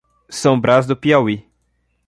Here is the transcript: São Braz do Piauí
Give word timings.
São 0.31 0.59
Braz 0.59 0.87
do 0.87 0.97
Piauí 0.97 1.47